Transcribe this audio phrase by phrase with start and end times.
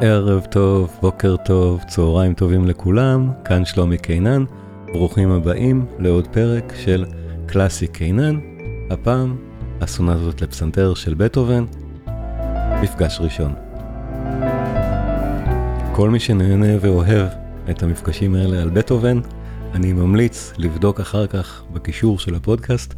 [0.00, 4.44] ערב טוב, בוקר טוב, צהריים טובים לכולם, כאן שלומי קינן,
[4.92, 7.04] ברוכים הבאים לעוד פרק של
[7.46, 8.38] קלאסי קינן,
[8.90, 9.36] הפעם
[9.80, 11.64] הסונטות לפסנתר של בטהובן,
[12.82, 13.54] מפגש ראשון.
[15.92, 17.26] כל מי שנהנה ואוהב
[17.70, 19.20] את המפגשים האלה על בטהובן,
[19.74, 22.94] אני ממליץ לבדוק אחר כך בקישור של הפודקאסט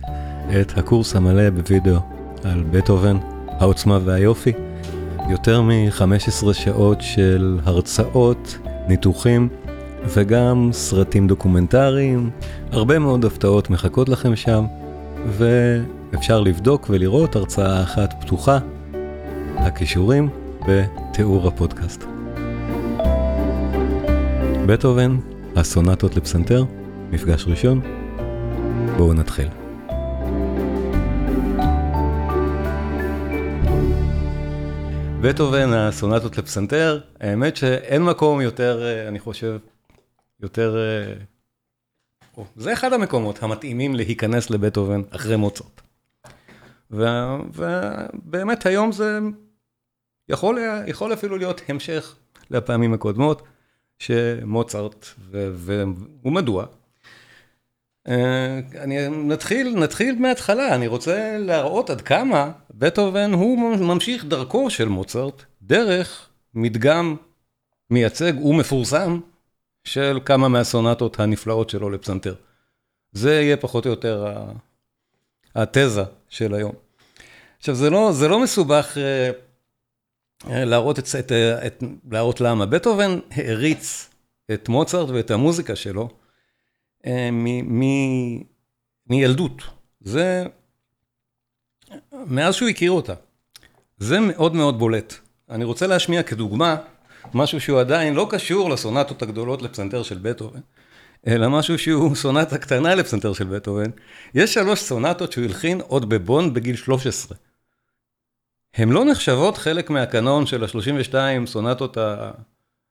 [0.61, 1.99] את הקורס המלא בווידאו
[2.45, 3.17] על בטהובן,
[3.49, 4.68] העוצמה והיופי.
[5.29, 9.49] יותר מ-15 שעות של הרצאות, ניתוחים
[10.05, 12.31] וגם סרטים דוקומנטריים,
[12.73, 14.64] הרבה מאוד הפתעות מחכות לכם שם,
[15.27, 18.59] ואפשר לבדוק ולראות הרצאה אחת פתוחה,
[19.57, 20.29] הכישורים
[20.69, 22.05] בתיאור הפודקאסט.
[24.67, 25.17] בטהובן,
[25.57, 26.64] הסונטות לפסנתר,
[27.11, 27.81] מפגש ראשון,
[28.97, 29.68] בואו נתחיל.
[35.28, 39.58] בטהובן, הסונטות לפסנתר, האמת שאין מקום יותר, אני חושב,
[40.41, 40.77] יותר...
[42.56, 45.80] זה אחד המקומות המתאימים להיכנס לבטהובן אחרי מוצרט.
[46.91, 49.19] ובאמת היום זה
[50.28, 52.17] יכול, יכול אפילו להיות המשך
[52.50, 53.42] לפעמים הקודמות,
[53.98, 55.06] שמוצרט,
[56.24, 56.67] ומדוע?
[58.78, 65.42] אני נתחיל, נתחיל מההתחלה, אני רוצה להראות עד כמה בטהובן הוא ממשיך דרכו של מוצרט,
[65.62, 67.17] דרך מדגם
[67.91, 69.20] מייצג ומפורסם
[69.84, 72.34] של כמה מהסונטות הנפלאות שלו לפסנתר.
[73.12, 74.34] זה יהיה פחות או יותר
[75.55, 76.73] התזה של היום.
[77.59, 78.97] עכשיו זה לא, זה לא מסובך
[80.47, 81.33] להראות, את, את,
[81.67, 82.67] את, להראות למה.
[82.67, 84.11] בטהובן העריץ
[84.53, 86.09] את מוצרט ואת המוזיקה שלו
[89.06, 89.62] מילדות.
[90.00, 90.46] זה
[92.12, 93.14] מאז שהוא הכיר אותה.
[93.98, 95.14] זה מאוד מאוד בולט.
[95.50, 96.77] אני רוצה להשמיע כדוגמה
[97.34, 100.61] משהו שהוא עדיין לא קשור לסונטות הגדולות לפסנתר של בטהובן,
[101.27, 103.90] אלא משהו שהוא סונטה קטנה לפסנתר של בטהובן.
[104.34, 107.39] יש שלוש סונטות שהוא הלחין עוד בבון בגיל 13.
[108.74, 111.98] הן לא נחשבות חלק מהקנון של ה-32 סונטות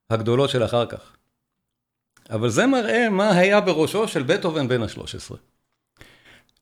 [0.10, 1.17] הגדולות של אחר כך.
[2.32, 5.36] אבל זה מראה מה היה בראשו של בטהובן בן ה-13.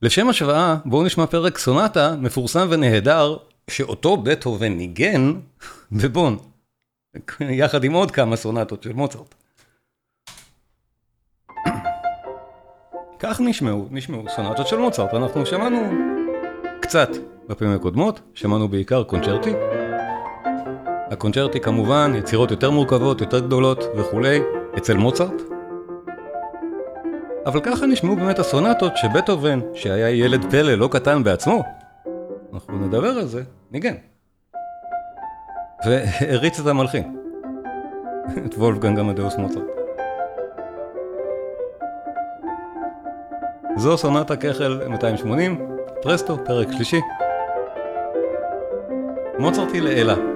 [0.02, 3.36] לשם השוואה, בואו נשמע פרק סונטה מפורסם ונהדר,
[3.70, 5.32] שאותו בטהובן ניגן
[6.02, 6.38] בבון,
[7.40, 9.34] יחד עם עוד כמה סונטות של מוצרט.
[13.20, 15.78] כך נשמעו, נשמעו סונטות של מוצרט, אנחנו שמענו
[16.80, 17.08] קצת
[17.48, 19.52] בפעמים הקודמות, שמענו בעיקר קונצ'רטי.
[21.10, 24.40] הקונצ'רטי כמובן, יצירות יותר מורכבות, יותר גדולות וכולי,
[24.78, 25.55] אצל מוצרט.
[27.46, 31.62] אבל ככה נשמעו באמת הסונטות שבטהובן, שהיה ילד פלא לא קטן בעצמו,
[32.54, 33.94] אנחנו נדבר על זה, ניגן.
[35.86, 37.16] והריץ את המלחין,
[38.46, 39.64] את וולפגנג עמדאוס מוצרט.
[43.76, 45.68] זו סונטה כחל 280,
[46.02, 47.00] פרסטו, פרק שלישי.
[49.38, 50.35] מוצרטי לאלה.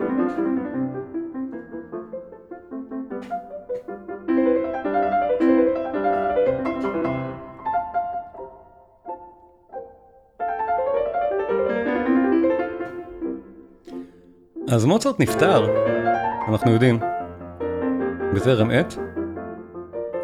[14.73, 15.67] אז מוצרט נפטר,
[16.49, 17.01] אנחנו יודעים,
[18.35, 18.95] בטרם עת,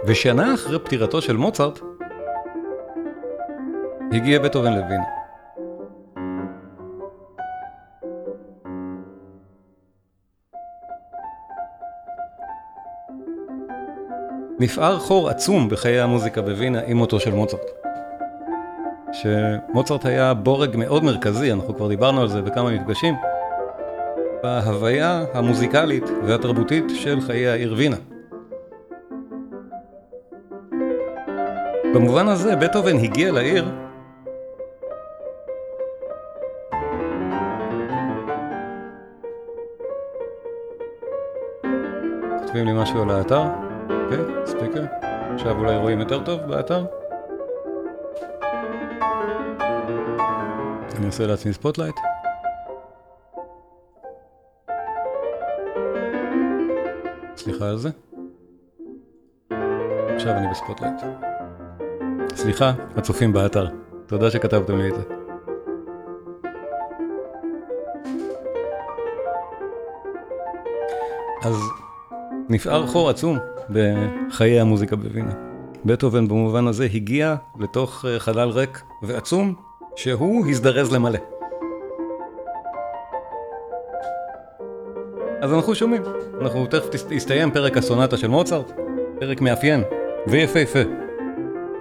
[0.04, 1.80] ושנה אחרי פטירתו של מוצרט,
[4.12, 5.04] הגיע בטהובן לווינה.
[14.58, 17.70] נפער חור עצום בחיי המוזיקה בווינה עם מותו של מוצרט.
[19.12, 23.14] שמוצרט היה בורג מאוד מרכזי, אנחנו כבר דיברנו על זה בכמה מפגשים,
[24.42, 27.96] בהוויה המוזיקלית והתרבותית של חיי העיר וינה.
[31.94, 33.64] במובן הזה, בטהובן הגיע לעיר
[42.56, 43.42] כותבים לי משהו על האתר?
[43.90, 44.84] אוקיי, speaker.
[45.34, 46.84] עכשיו אולי רואים יותר טוב באתר?
[50.96, 51.96] אני אעשה לעצמי spotlight.
[57.46, 57.90] סליחה על זה.
[60.14, 60.94] עכשיו אני ב spotlight.
[62.34, 63.66] סליחה, הצופים באתר.
[64.06, 65.02] תודה שכתבתם לי את זה.
[71.42, 71.56] אז
[72.48, 73.38] נפער חור עצום
[73.70, 75.32] בחיי המוזיקה בווינה.
[75.84, 79.54] בטהובן במובן הזה הגיע לתוך חלל ריק ועצום
[79.96, 81.35] שהוא הזדרז למלא.
[85.40, 86.02] אז אנחנו שומעים,
[86.40, 88.72] אנחנו תכף יסתיים פרק הסונטה של מוצרט,
[89.20, 89.82] פרק מאפיין
[90.26, 90.78] ויפהפה.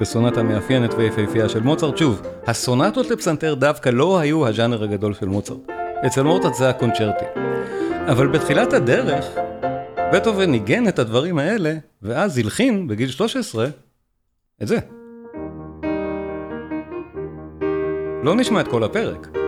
[0.02, 5.58] בסונטה מאפיינת ויפהפייה של מוצרט, שוב, הסונטות לפסנתר דווקא לא היו הז'אנר הגדול של מוצרט.
[6.06, 7.26] אצל מוצרט זה הקונצ'רטי.
[8.12, 9.26] אבל בתחילת הדרך,
[10.14, 13.68] בטהובן ניגן את הדברים האלה, ואז הלחין בגיל 13
[14.64, 14.78] את זה.
[18.24, 19.45] לא נשמע את כל הפרק.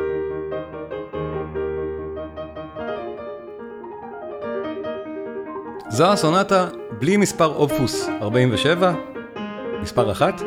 [5.98, 6.68] זו הסונטה
[7.00, 8.94] בלי מספר אופוס 47,
[9.82, 10.42] מספר אחת,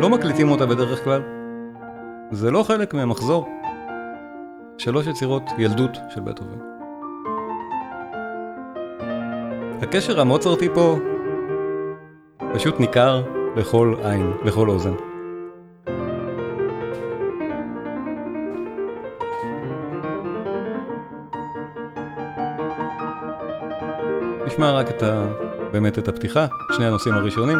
[0.00, 1.22] לא מקליטים אותה בדרך כלל.
[2.30, 3.48] זה לא חלק מהמחזור.
[4.78, 6.58] שלוש יצירות ילדות של בטהובן.
[9.82, 10.98] הקשר המוצרטי פה
[12.54, 13.22] פשוט ניכר
[13.56, 15.09] לכל עין, לכל אוזן.
[24.50, 25.26] נשמע רק את ה...
[25.72, 27.58] באמת את הפתיחה, שני הנושאים הראשונים.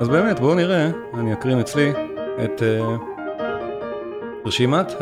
[0.00, 1.92] אז באמת, בואו נראה, אני אקרין אצלי
[2.44, 2.64] את uh,
[4.46, 4.92] רשימת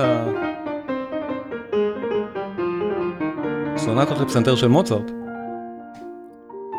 [3.76, 5.25] הסונטות לפסנתר של מוצרט.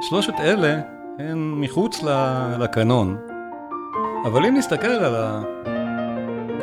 [0.10, 0.80] שלושת אלה
[1.20, 2.04] הן מחוץ
[2.60, 3.18] לקנון,
[4.26, 5.16] אבל אם נסתכל על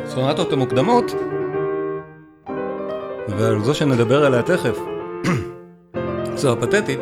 [0.03, 1.11] הסונטות המוקדמות,
[3.27, 4.79] ועל זו שנדבר עליה תכף,
[6.41, 6.99] זו הפתטית,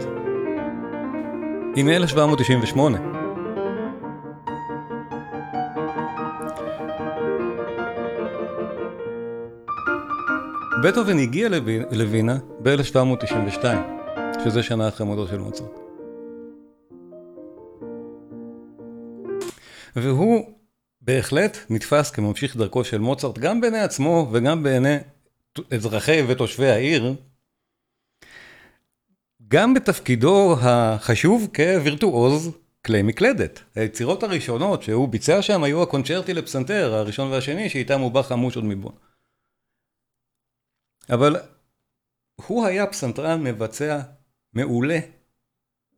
[1.75, 2.80] היא מ-1798.
[10.84, 11.50] בטהובן הגיע
[11.92, 13.63] לווינה ב-1792,
[14.44, 15.93] שזה שנה אחרי מותו של מוצרט.
[19.95, 20.60] והוא
[21.01, 24.98] בהחלט נתפס כממשיך דרכו של מוצרט, גם בעיני עצמו וגם בעיני
[25.72, 27.16] אזרחי ותושבי העיר,
[29.48, 32.51] גם בתפקידו החשוב כווירטואוז
[32.86, 33.60] כלי מקלדת.
[33.75, 38.66] היצירות הראשונות שהוא ביצע שם היו הקונצ'רטי לפסנתר, הראשון והשני, שאיתם הוא בא חמוש עוד
[38.66, 38.96] מבון.
[41.10, 41.36] אבל
[42.36, 44.00] הוא היה פסנתרן מבצע
[44.54, 45.00] מעולה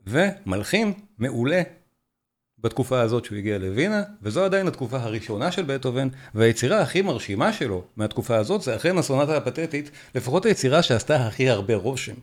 [0.08, 1.62] ומלחין מעולה
[2.66, 7.84] בתקופה הזאת שהוא הגיע לווינה, וזו עדיין התקופה הראשונה של בטהובן, והיצירה הכי מרשימה שלו
[7.98, 12.14] מהתקופה הזאת זה אכן הסונטה הפתטית, לפחות היצירה שעשתה הכי הרבה רושם.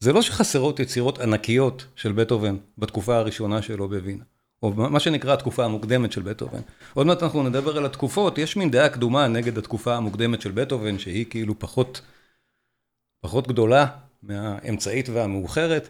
[0.00, 4.24] זה לא שחסרות יצירות ענקיות של בטהובן בתקופה הראשונה שלו בווינה,
[4.62, 6.60] או מה שנקרא התקופה המוקדמת של בטהובן.
[6.94, 10.98] עוד מעט אנחנו נדבר על התקופות, יש מין דעה קדומה נגד התקופה המוקדמת של בטהובן,
[10.98, 12.00] שהיא כאילו פחות,
[13.20, 13.86] פחות גדולה
[14.22, 15.88] מהאמצעית והמאוחרת.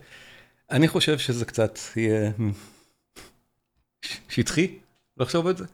[0.70, 2.30] אני חושב שזה קצת יהיה
[4.28, 4.78] שטחי
[5.16, 5.64] לחשוב את זה.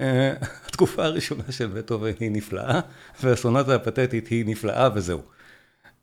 [0.00, 0.34] אה,
[0.66, 2.80] התקופה הראשונה של בטהובן היא נפלאה,
[3.22, 5.22] והסונטה הפתטית היא נפלאה וזהו.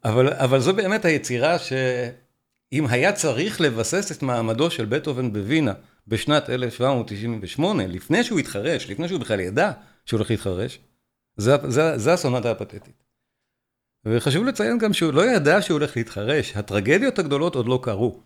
[0.06, 5.74] אבל, אבל זו באמת היצירה שאם היה צריך לבסס את מעמדו של בטהובן בווינה
[6.08, 9.72] בשנת 1798, לפני שהוא התחרש, לפני שהוא בכלל ידע
[10.06, 10.80] שהוא הולך להתחרש,
[11.38, 13.04] זה, הסונטה הפתטית.
[14.06, 18.20] וחשוב לציין גם שהוא לא ידע שהוא הולך להתחרש, הטרגדיות הגדולות עוד לא קרו.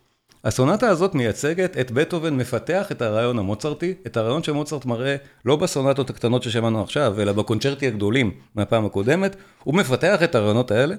[0.44, 6.10] הסונטה הזאת מייצגת את בטהובן מפתח את הרעיון המוצרטי, את הרעיון שמוצרט מראה לא בסונטות
[6.10, 10.94] הקטנות ששמענו עכשיו, אלא בקונצ'רטי הגדולים מהפעם הקודמת, הוא מפתח את הרעיונות האלה,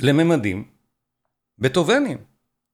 [0.00, 0.64] ולממדים
[1.58, 2.18] בטהובנים,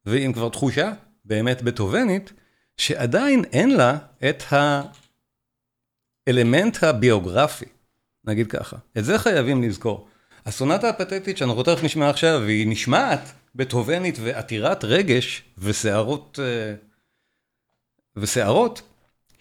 [0.06, 0.92] ועם כבר תחושה
[1.24, 2.32] באמת בטהובנית,
[2.76, 4.42] שעדיין אין לה את
[6.26, 7.64] האלמנט הביוגרפי,
[8.24, 8.76] נגיד ככה.
[8.98, 10.08] את זה חייבים לזכור.
[10.46, 16.74] הסונטה הפתטית שאנחנו תכף נשמע עכשיו, והיא נשמעת בטהובנית ועתירת רגש ושערות, אה,
[18.16, 18.82] ושערות,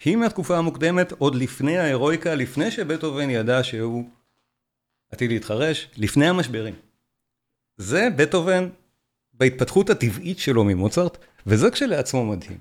[0.06, 4.10] היא מהתקופה המוקדמת עוד לפני ההירואיקה, לפני שבטהובן ידע שהוא
[5.12, 6.76] עתיד להתחרש, לפני המשברים.
[7.78, 8.70] זה בטהובן
[9.34, 12.58] בהתפתחות הטבעית שלו ממוצרט, וזה כשלעצמו מדהים.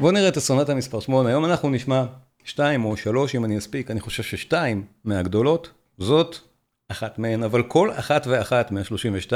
[0.00, 2.04] בואו נראה את הסונטה מספר 8, היום אנחנו נשמע
[2.44, 6.36] 2 או 3 אם אני אספיק, אני חושב ששתיים מהגדולות, זאת
[6.88, 9.32] אחת מהן, אבל כל אחת ואחת מה-32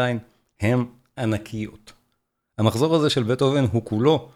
[0.60, 0.84] הן
[1.18, 1.92] ענקיות.
[2.58, 4.30] המחזור הזה של בטהובן הוא כולו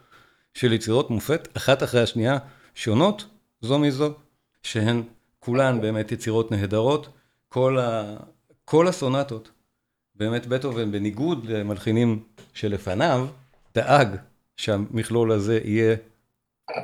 [0.54, 2.38] של יצירות מופת אחת אחרי השנייה,
[2.74, 3.24] שונות
[3.60, 4.14] זו מזו,
[4.62, 5.02] שהן
[5.38, 7.08] כולן באמת יצירות נהדרות.
[7.48, 8.16] כל, ה...
[8.64, 9.50] כל הסונטות,
[10.14, 13.26] באמת בטהובן, בניגוד למלחינים שלפניו,
[13.74, 14.16] דאג
[14.56, 15.96] שהמכלול הזה יהיה,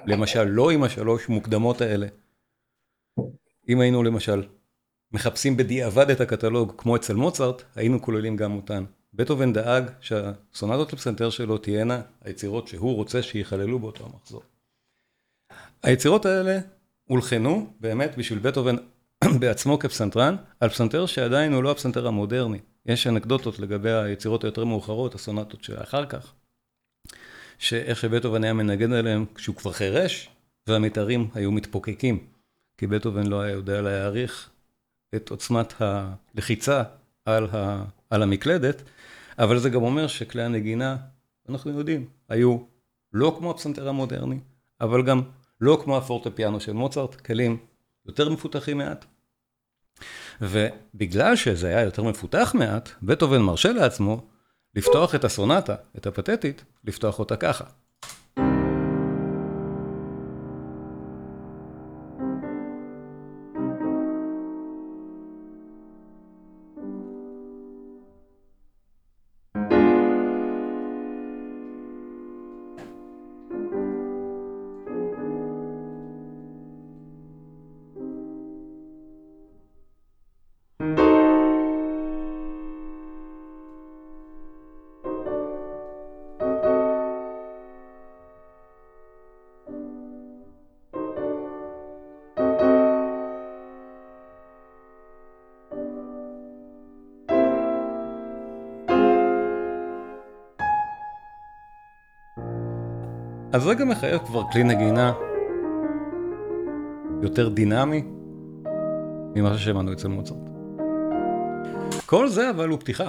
[0.06, 2.06] למשל, לא עם השלוש מוקדמות האלה.
[3.68, 4.46] אם היינו למשל
[5.12, 8.84] מחפשים בדיעבד את הקטלוג, כמו אצל מוצרט, היינו כוללים גם אותן.
[9.20, 14.42] בטהובן דאג שהסונטות לפסנתר שלו תהיינה היצירות שהוא רוצה שיכללו באותו המחזור.
[15.82, 16.58] היצירות האלה
[17.04, 18.76] הולחנו באמת בשביל בטהובן
[19.40, 22.58] בעצמו כפסנתרן, על פסנתר שעדיין הוא לא הפסנתר המודרני.
[22.86, 26.32] יש אנקדוטות לגבי היצירות היותר מאוחרות, הסונטות שאחר כך,
[27.58, 30.28] שאיך שבטהובן היה מנגן עליהם כשהוא כבר חירש,
[30.66, 32.26] והמיתרים היו מתפוקקים,
[32.78, 34.50] כי בטהובן לא היה יודע להעריך
[35.14, 36.82] את עוצמת הלחיצה
[37.24, 38.82] על, ה, על המקלדת,
[39.38, 40.96] אבל זה גם אומר שכלי הנגינה,
[41.48, 42.58] אנחנו יודעים, היו
[43.12, 44.38] לא כמו הפסנתר המודרני,
[44.80, 45.22] אבל גם
[45.60, 47.58] לא כמו הפורטופיאנו של מוצרט, כלים
[48.06, 49.04] יותר מפותחים מעט.
[50.40, 54.26] ובגלל שזה היה יותר מפותח מעט, בטהובן מרשה לעצמו
[54.74, 57.64] לפתוח את הסונטה, את הפתטית, לפתוח אותה ככה.
[103.60, 105.12] אז זה גם מחייב כבר כלי נגינה
[107.22, 108.02] יותר דינמי
[109.34, 110.38] ממה ששמענו אצל מוצרט.
[112.06, 113.08] כל זה אבל הוא פתיחה.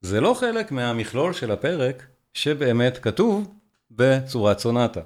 [0.00, 3.54] זה לא חלק מהמכלול של הפרק שבאמת כתוב
[3.90, 5.00] בצורת סונטה.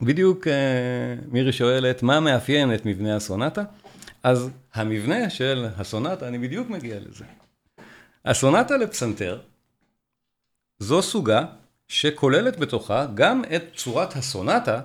[0.00, 3.62] ובדיוק אה, מירי שואלת מה מאפיין את מבנה הסונטה?
[4.22, 7.24] אז המבנה של הסונטה, אני בדיוק מגיע לזה.
[8.24, 9.40] הסונטה לפסנתר
[10.78, 11.44] זו סוגה
[11.90, 14.80] שכוללת בתוכה גם את צורת הסונטה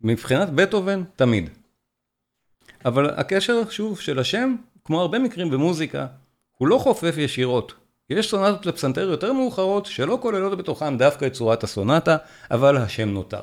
[0.00, 1.50] מבחינת בטהובן תמיד.
[2.84, 6.06] אבל הקשר, שוב, של השם, כמו הרבה מקרים במוזיקה,
[6.58, 7.74] הוא לא חופף ישירות.
[8.10, 12.16] יש סונטות לפסנתר יותר מאוחרות שלא כוללות בתוכן דווקא את צורת הסונטה,
[12.50, 13.42] אבל השם נותר.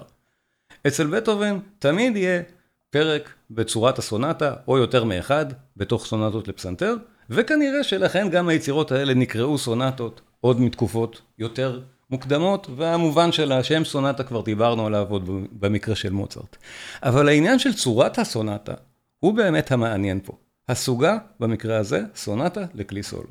[0.87, 2.41] אצל בטהובן תמיד יהיה
[2.89, 5.45] פרק בצורת הסונטה, או יותר מאחד,
[5.77, 6.95] בתוך סונטות לפסנתר,
[7.29, 11.81] וכנראה שלכן גם היצירות האלה נקראו סונטות עוד מתקופות יותר
[12.13, 16.57] מוקדמות, והמובן של השם סונטה כבר דיברנו עליו עוד במקרה של מוצרט.
[17.03, 18.73] אבל העניין של צורת הסונטה
[19.19, 20.33] הוא באמת המעניין פה.
[20.69, 23.29] הסוגה, במקרה הזה, סונטה לכלי סולו.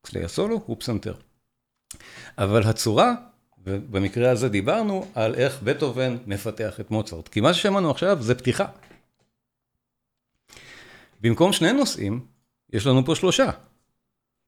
[0.00, 1.14] כלי הסולו הוא פסנתר.
[2.38, 3.14] אבל הצורה,
[3.64, 7.28] ובמקרה הזה דיברנו על איך בטהובן מפתח את מוצרט.
[7.28, 8.66] כי מה ששמענו עכשיו זה פתיחה.
[11.20, 12.26] במקום שני נושאים,
[12.72, 13.50] יש לנו פה שלושה.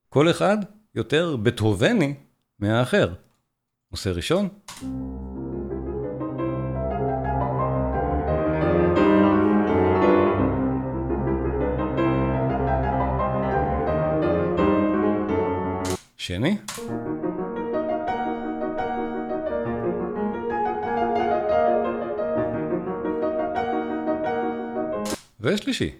[0.08, 0.56] כל אחד
[0.94, 2.14] יותר בטהובני
[2.58, 3.12] מהאחר.
[3.92, 4.48] נושא ראשון.
[16.16, 16.56] שני.
[25.40, 25.90] ושלישי.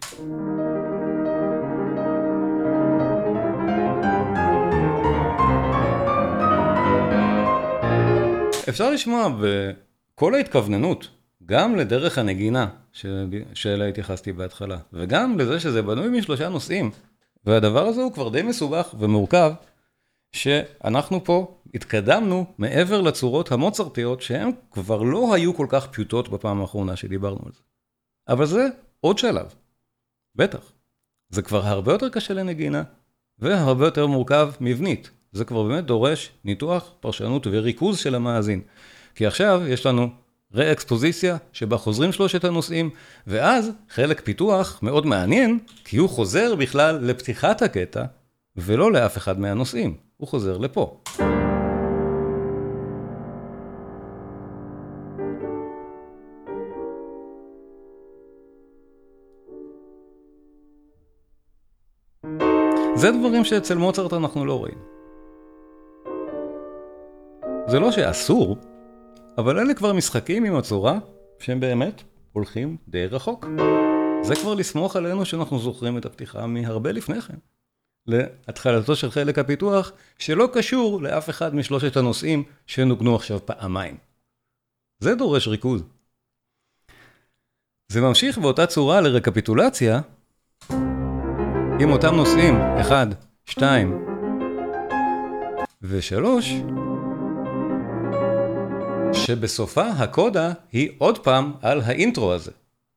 [8.70, 11.08] אפשר לשמוע בכל ההתכווננות,
[11.46, 12.68] גם לדרך הנגינה
[13.54, 16.90] שאליה התייחסתי בהתחלה, וגם לזה שזה בנוי משלושה נושאים,
[17.44, 19.52] והדבר הזה הוא כבר די מסובך ומורכב,
[20.32, 26.96] שאנחנו פה התקדמנו מעבר לצורות המוצרטיות, שהן כבר לא היו כל כך פשוטות בפעם האחרונה
[26.96, 27.60] שדיברנו על זה.
[28.28, 28.68] אבל זה
[29.00, 29.54] עוד שלב,
[30.34, 30.72] בטח.
[31.28, 32.82] זה כבר הרבה יותר קשה לנגינה,
[33.38, 35.10] והרבה יותר מורכב מבנית.
[35.32, 38.60] זה כבר באמת דורש ניתוח, פרשנות וריכוז של המאזין.
[39.14, 40.08] כי עכשיו יש לנו
[40.54, 42.90] ראקספוזיציה שבה חוזרים שלושת הנושאים,
[43.26, 48.04] ואז חלק פיתוח מאוד מעניין, כי הוא חוזר בכלל לפתיחת הקטע,
[48.56, 51.00] ולא לאף אחד מהנושאים, הוא חוזר לפה.
[62.94, 64.99] זה דברים שאצל מוצרט אנחנו לא רואים.
[67.70, 68.56] זה לא שאסור,
[69.38, 70.98] אבל אלה כבר משחקים עם הצורה
[71.38, 73.46] שהם באמת הולכים די רחוק.
[74.22, 77.34] זה כבר לסמוך עלינו שאנחנו זוכרים את הפתיחה מהרבה לפני כן.
[78.06, 83.96] להתחלתו של חלק הפיתוח, שלא קשור לאף אחד משלושת הנושאים שנוגנו עכשיו פעמיים.
[85.00, 85.82] זה דורש ריכוז.
[87.88, 90.00] זה ממשיך באותה צורה לרקפיטולציה
[91.80, 93.06] עם אותם נושאים, אחד,
[93.44, 94.06] שתיים
[95.82, 96.52] ושלוש,
[99.12, 102.50] שבסופה הקודה היא עוד פעם על האינטרו הזה,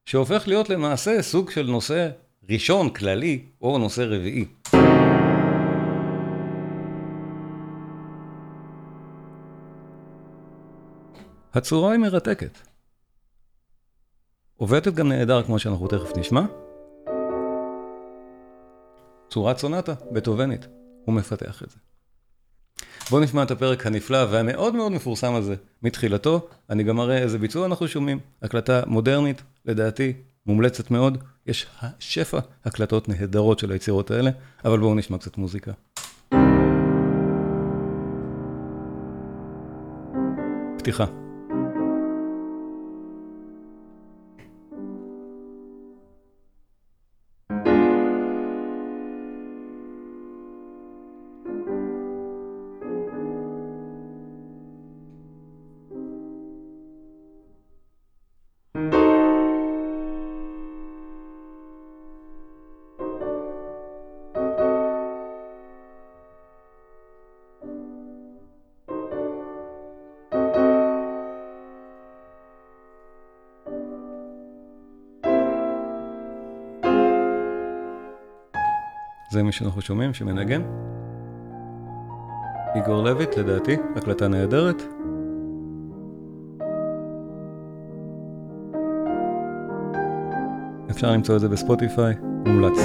[0.06, 2.10] שהופך להיות למעשה סוג של נושא
[2.50, 4.46] ראשון כללי או נושא רביעי.
[11.54, 12.58] הצורה היא מרתקת.
[14.58, 16.42] עובדת גם נהדר כמו שאנחנו תכף נשמע.
[19.30, 20.68] צורת סונטה, בטובנית,
[21.06, 21.93] הוא מפתח את זה.
[23.10, 27.66] בואו נשמע את הפרק הנפלא והמאוד מאוד מפורסם הזה מתחילתו, אני גם אראה איזה ביצוע
[27.66, 30.14] אנחנו שומעים, הקלטה מודרנית, לדעתי,
[30.46, 31.18] מומלצת מאוד,
[31.48, 31.66] יש
[32.00, 34.32] שפע הקלטות נהדרות של היצירות האלה,
[34.66, 35.72] אבל בואו נשמע קצת מוזיקה.
[40.78, 41.23] פתיחה.
[79.54, 80.62] שאנחנו שומעים שמנגן.
[82.76, 84.82] איגור לויט, לדעתי, הקלטה נהדרת.
[90.92, 92.14] אפשר למצוא את זה בספוטיפיי,
[92.46, 92.78] מומלץ.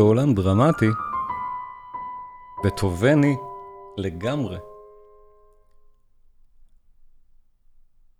[0.00, 0.90] בעולם דרמטי,
[2.64, 3.36] בטובני
[3.96, 4.58] לגמרי.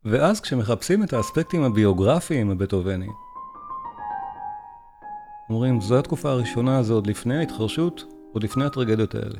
[0.05, 3.12] ואז כשמחפשים את האספקטים הביוגרפיים הבטובניים,
[5.51, 9.38] אומרים, זו התקופה הראשונה, זה עוד לפני ההתחרשות, עוד לפני הטרגדיות האלה.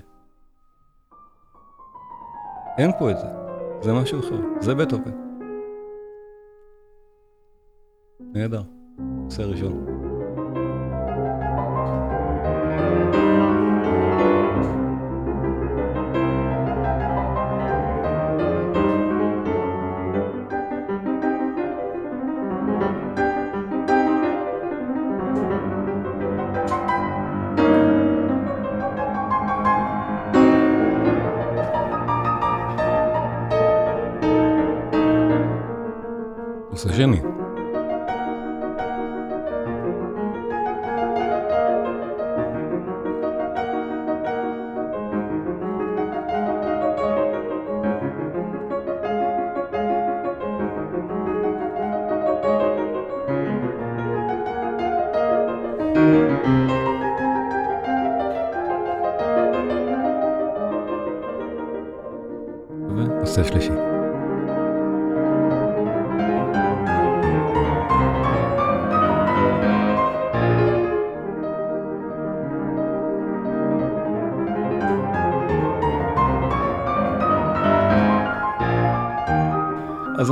[2.79, 3.27] אין פה את זה,
[3.81, 5.13] זה משהו אחר, זה בטהובן.
[8.21, 8.63] נהדר,
[8.99, 10.00] נושא ראשון.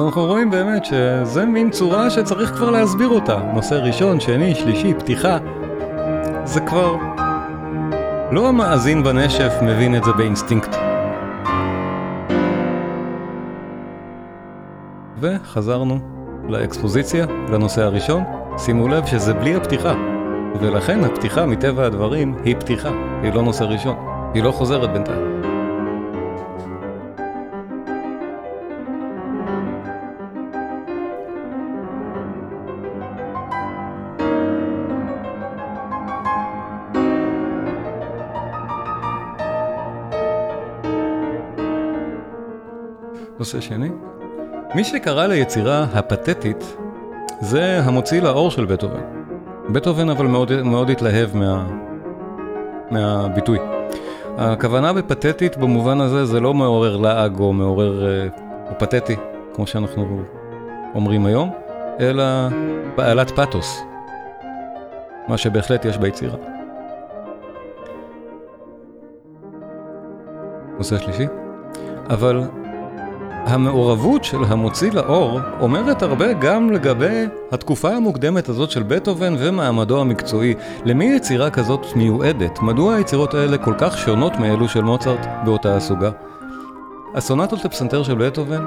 [0.09, 3.41] אנחנו רואים באמת שזה מין צורה שצריך כבר להסביר אותה.
[3.55, 5.39] נושא ראשון, שני, שלישי, פתיחה.
[6.45, 6.97] זה כבר...
[8.31, 10.77] לא המאזין בנשף מבין את זה באינסטינקט.
[15.21, 15.99] וחזרנו
[16.49, 18.23] לאקספוזיציה, לנושא הראשון.
[18.59, 19.95] שימו לב שזה בלי הפתיחה.
[20.61, 22.91] ולכן הפתיחה מטבע הדברים היא פתיחה,
[23.23, 23.97] היא לא נושא ראשון.
[24.35, 25.38] היא לא חוזרת בינתיים.
[43.55, 43.89] נושא שני.
[44.75, 46.77] מי שקרא ליצירה הפתטית
[47.41, 49.01] זה המוציא לאור של בטהובן.
[49.69, 51.67] בטהובן אבל מאוד, מאוד התלהב מה,
[52.91, 53.59] מהביטוי.
[54.39, 58.05] הכוונה בפתטית במובן הזה זה לא מעורר לעג או מעורר,
[58.71, 59.17] או פתטי,
[59.55, 60.23] כמו שאנחנו
[60.95, 61.51] אומרים היום,
[62.01, 62.25] אלא
[62.97, 63.83] בעלת פתוס,
[65.29, 66.37] מה שבהחלט יש ביצירה.
[70.79, 71.27] נושא שלישי,
[72.11, 72.43] אבל
[73.49, 80.55] המעורבות של המוציא לאור אומרת הרבה גם לגבי התקופה המוקדמת הזאת של בטהובן ומעמדו המקצועי.
[80.85, 82.63] למי יצירה כזאת מיועדת?
[82.63, 86.11] מדוע היצירות האלה כל כך שונות מאלו של מוצרט באותה הסוגה?
[87.15, 88.63] הסונטות לפסנתר של בטהובן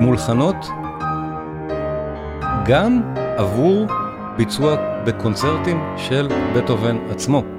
[0.00, 0.56] מולחנות
[2.66, 3.02] גם
[3.36, 3.86] עבור
[4.36, 4.76] ביצוע
[5.06, 7.57] בקונצרטים של בטהובן עצמו.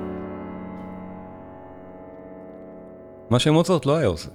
[3.29, 4.29] מה שמוצרט לא היה עושה.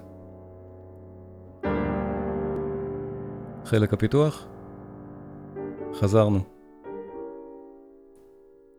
[3.65, 4.47] חלק הפיתוח,
[5.93, 6.39] חזרנו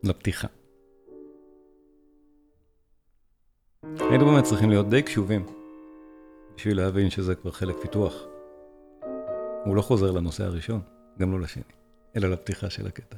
[0.03, 0.47] לפתיחה.
[3.99, 5.45] היינו באמת צריכים להיות די קשובים
[6.55, 8.13] בשביל להבין שזה כבר חלק פיתוח.
[9.65, 10.81] הוא לא חוזר לנושא הראשון,
[11.19, 11.63] גם לא לשני,
[12.15, 13.17] אלא לפתיחה של הקטע,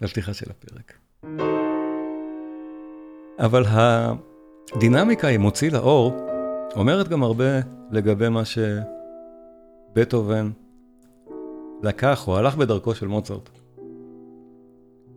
[0.00, 0.98] לפתיחה של הפרק.
[3.38, 6.27] אבל הדינמיקה עם מוציא לאור
[6.76, 8.42] אומרת גם הרבה לגבי מה
[9.94, 10.50] שבטהובן
[11.82, 13.50] לקח או הלך בדרכו של מוצרט.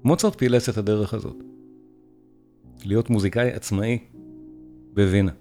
[0.04, 1.36] מוצרט פילס את הדרך הזאת.
[2.86, 4.00] להיות מוזיקאי עצמאי
[4.94, 5.32] בווינה.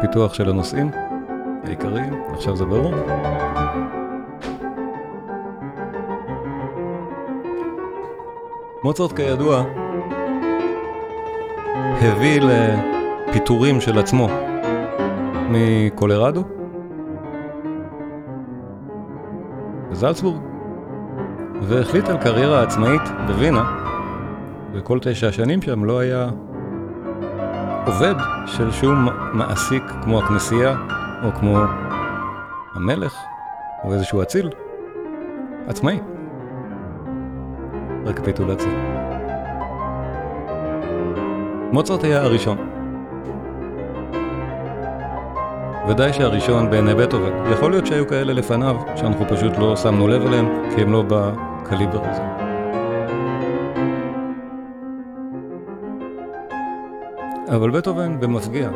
[0.00, 0.90] פיתוח של הנושאים
[1.64, 2.94] העיקריים, עכשיו זה ברור.
[8.84, 9.87] מוצרט כידוע
[12.00, 14.28] הביא לפיטורים של עצמו
[15.50, 16.44] מקולרדו
[19.90, 20.40] וזלצבורג
[21.62, 23.78] והחליט על קריירה עצמאית בווינה
[24.72, 26.28] וכל תשע השנים שם לא היה
[27.86, 28.14] עובד
[28.46, 30.76] של שום מעסיק כמו הכנסייה
[31.24, 31.58] או כמו
[32.74, 33.16] המלך
[33.84, 34.50] או איזשהו אציל
[35.68, 36.00] עצמאי.
[38.06, 38.87] רקפיטולציה.
[41.72, 42.58] מוצרט היה הראשון.
[45.88, 47.52] ודאי שהראשון בעיני בטהובן.
[47.52, 52.00] יכול להיות שהיו כאלה לפניו, שאנחנו פשוט לא שמנו לב אליהם, כי הם לא בקליבר
[52.04, 52.22] הזה.
[57.56, 58.70] אבל בטהובן במפגיע.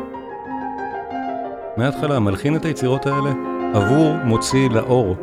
[1.77, 3.31] מההתחלה מלחין את היצירות האלה
[3.73, 5.15] עבור מוציא לאור,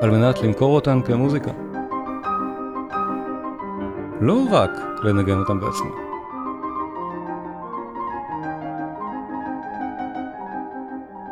[0.00, 1.50] על מנת למכור אותן כמוזיקה.
[4.20, 4.70] לא רק
[5.02, 6.03] לנגן אותן בעצמו.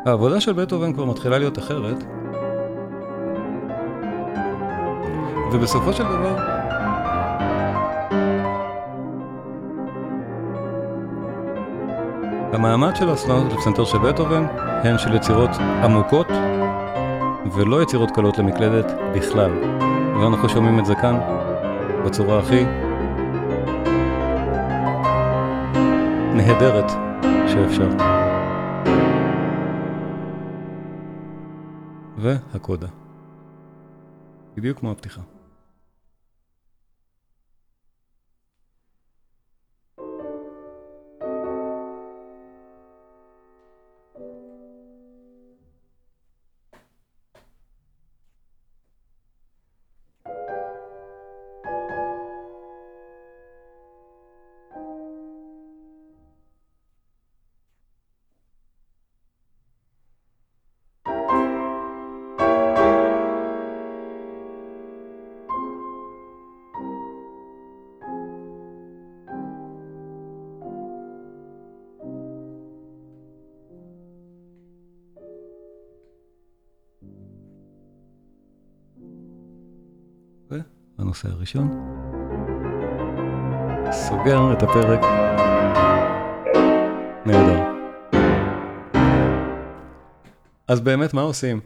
[0.05, 2.03] העבודה של בטהובן כבר מתחילה להיות אחרת,
[5.51, 6.37] ובסופו של דבר,
[12.53, 15.49] המעמד של הסונטות לפסנתר של בטהובן הן של יצירות
[15.83, 16.27] עמוקות
[17.53, 19.51] ולא יצירות קלות למקלדת בכלל.
[20.19, 21.19] ואנחנו שומעים את זה כאן
[22.05, 22.65] בצורה הכי
[26.33, 26.91] נהדרת
[27.47, 28.22] שאפשר.
[32.23, 32.87] והקודה.
[34.55, 35.21] בדיוק כמו הפתיחה.
[81.13, 81.67] הנושא הראשון.
[83.91, 84.99] סוגר את הפרק.
[87.25, 87.59] נהדר.
[90.67, 91.59] אז באמת מה עושים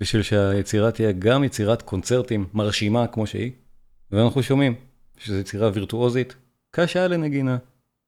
[0.00, 3.52] בשביל שהיצירה תהיה גם יצירת קונצרטים מרשימה כמו שהיא?
[4.10, 4.74] ואנחנו שומעים
[5.18, 6.36] שזו יצירה וירטואוזית,
[6.70, 7.56] קשה לנגינה,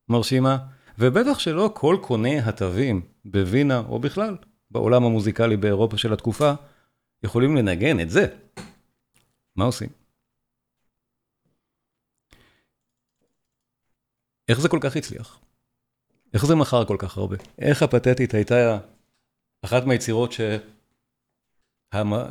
[0.09, 0.59] מרשימה,
[0.98, 4.37] ובטח שלא כל קוני התווים בווינה או בכלל
[4.70, 6.52] בעולם המוזיקלי באירופה של התקופה
[7.22, 8.26] יכולים לנגן את זה.
[9.57, 10.04] מה עושים?
[14.48, 15.40] איך זה כל כך הצליח?
[16.35, 17.37] איך זה מכר כל כך הרבה?
[17.59, 18.78] איך הפתטית הייתה
[19.62, 20.40] אחת מהיצירות ש...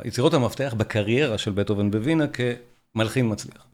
[0.04, 2.24] יצירות המפתח בקריירה של בטהובן בווינה
[2.94, 3.66] כמלחין מצליח.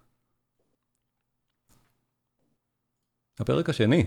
[3.41, 4.07] הפרק השני,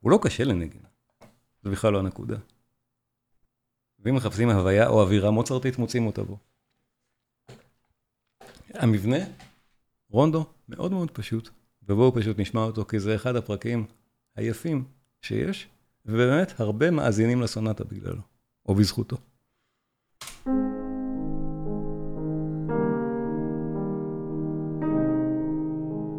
[0.00, 0.88] הוא לא קשה לנגינה,
[1.62, 2.36] זה בכלל לא הנקודה.
[3.98, 6.38] ואם מחפשים הוויה או אווירה מוצרטית, מוצאים אותה בו.
[8.74, 9.16] המבנה,
[10.10, 11.50] רונדו, מאוד מאוד פשוט,
[11.88, 13.84] ובואו פשוט נשמע אותו, כי זה אחד הפרקים
[14.36, 14.84] היפים
[15.22, 15.68] שיש,
[16.06, 18.22] ובאמת הרבה מאזינים לסונטה בגללו,
[18.66, 19.16] או בזכותו.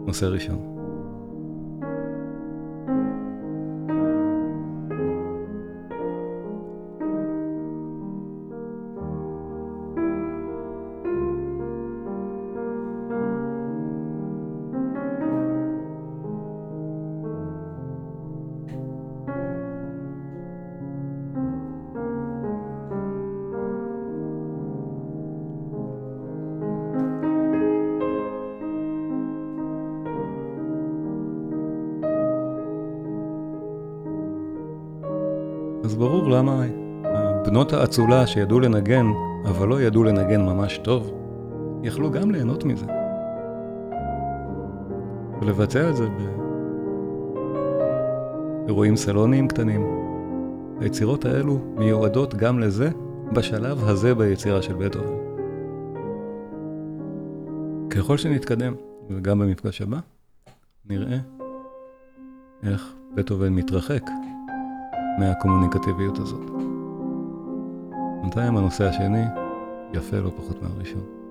[0.08, 0.77] נושא ראשון.
[37.68, 39.06] בנות האצולה שידעו לנגן,
[39.46, 41.14] אבל לא ידעו לנגן ממש טוב,
[41.84, 42.86] יכלו גם ליהנות מזה.
[45.42, 46.08] ולבצע את זה
[48.66, 49.88] באירועים סלוניים קטנים.
[50.80, 52.90] היצירות האלו מיועדות גם לזה
[53.34, 55.18] בשלב הזה ביצירה של בטהובן.
[57.90, 58.74] ככל שנתקדם,
[59.10, 60.00] וגם במפגש הבא,
[60.90, 61.18] נראה
[62.64, 64.04] איך בטהובן מתרחק
[65.20, 66.67] מהקומוניקטיביות הזאת.
[68.28, 69.24] בינתיים הנושא השני
[69.94, 71.27] יפה לא פחות מהראשון.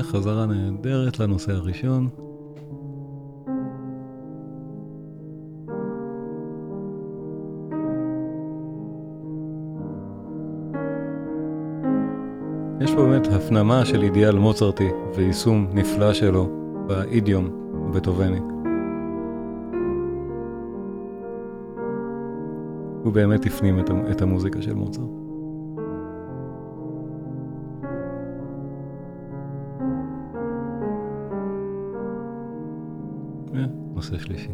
[0.00, 2.08] וחזרה נהדרת לנושא הראשון.
[12.80, 16.48] יש פה באמת הפנמה של אידיאל מוצרטי ויישום נפלא שלו
[16.86, 17.48] באידיום
[17.88, 18.40] הבטובני.
[23.04, 25.21] הוא באמת הפנים את המוזיקה של מוצרט.
[34.02, 34.50] נושא שלישי.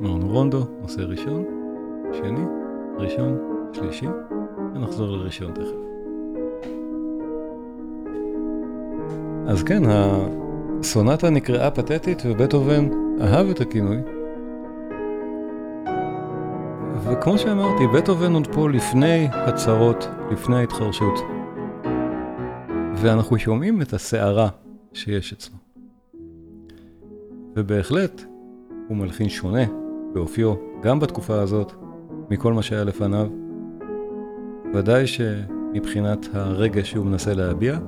[0.00, 1.44] אמרנו רונדו, נושא ראשון,
[2.12, 2.44] שני,
[2.98, 3.38] ראשון,
[3.72, 4.06] שלישי,
[4.74, 5.76] ונחזור לראשון תכף.
[9.46, 12.88] אז כן, הסונטה נקראה פתטית ובטהובן
[13.20, 13.98] אהב את הכינוי.
[17.04, 21.18] וכמו שאמרתי, בטהובן עוד פה לפני הצהרות, לפני ההתחרשות.
[22.96, 24.48] ואנחנו שומעים את הסערה
[24.94, 25.56] שיש אצלו.
[27.56, 28.24] ובהחלט,
[28.88, 29.64] הוא מלחין שונה
[30.12, 31.72] באופיו, גם בתקופה הזאת,
[32.30, 33.26] מכל מה שהיה לפניו.
[34.74, 37.78] ודאי שמבחינת הרגש שהוא מנסה להביע,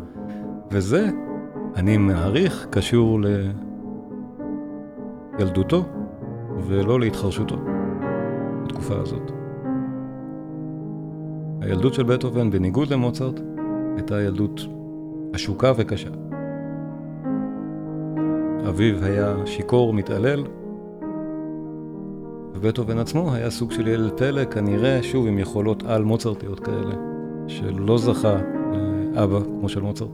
[0.71, 1.11] וזה,
[1.77, 3.21] אני מעריך, קשור
[5.39, 5.85] לילדותו
[6.67, 7.57] ולא להתחרשותו
[8.65, 9.31] בתקופה הזאת.
[11.61, 13.41] הילדות של בטהובן, בניגוד למוצרט,
[13.97, 14.61] הייתה ילדות
[15.33, 16.26] עשוקה וקשה.
[18.69, 20.45] אביו היה שיכור מתעלל,
[22.55, 26.95] ובטהובן עצמו היה סוג של ילד פלא, כנראה, שוב, עם יכולות על מוצרטיות כאלה,
[27.47, 28.37] שלא זכה
[29.15, 30.09] לאבא כמו של מוצרט.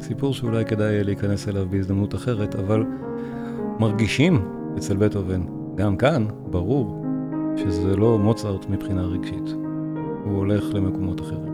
[0.00, 2.84] סיפור שאולי כדאי להיכנס אליו בהזדמנות אחרת, אבל
[3.80, 5.42] מרגישים אצל בטהובן,
[5.74, 7.04] גם כאן, ברור,
[7.56, 9.54] שזה לא מוצרט מבחינה רגשית.
[10.24, 11.53] הוא הולך למקומות אחרים.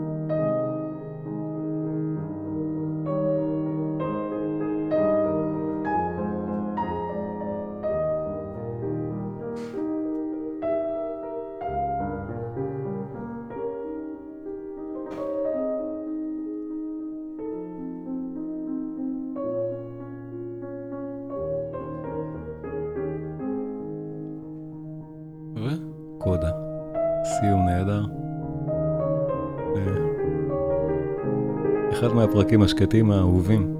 [32.31, 33.77] הפרקים השקטים האהובים.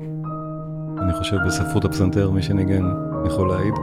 [1.02, 2.84] אני חושב בספרות הפסנתר, מי שניגן
[3.26, 3.74] יכול להעיד.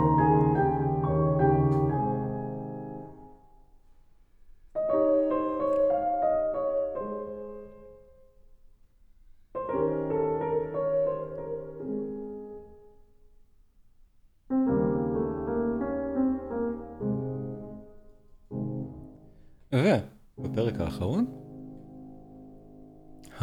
[20.39, 21.27] ובפרק האחרון,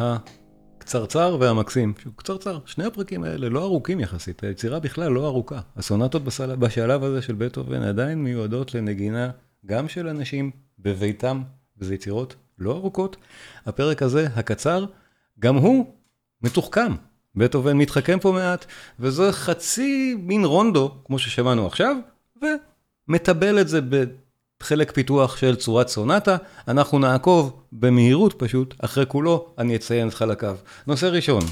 [0.00, 0.16] ה...
[0.86, 5.60] הקצרצר והמקסים, שהוא קצרצר, שני הפרקים האלה לא ארוכים יחסית, היצירה בכלל לא ארוכה.
[5.76, 6.56] הסונטות בסל...
[6.56, 9.30] בשלב הזה של בטהובן עדיין מיועדות לנגינה
[9.66, 11.42] גם של אנשים בביתם,
[11.78, 13.16] וזה יצירות לא ארוכות.
[13.66, 14.84] הפרק הזה, הקצר,
[15.40, 15.94] גם הוא
[16.42, 16.92] מתוחכם.
[17.34, 18.66] בטהובן מתחכם פה מעט,
[19.00, 21.96] וזה חצי מין רונדו, כמו ששמענו עכשיו,
[23.08, 23.80] ומטבל את זה
[24.60, 26.36] בחלק פיתוח של צורת סונטה.
[26.68, 30.56] אנחנו נעקוב במהירות פשוט, אחרי כולו אני אציין את חלקיו.
[30.86, 31.42] נושא ראשון.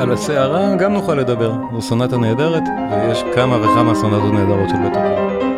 [0.00, 5.49] על הסערה גם נוכל לדבר, זו סונטה נהדרת, ויש כמה וכמה סונטות נהדרות של בטהובן.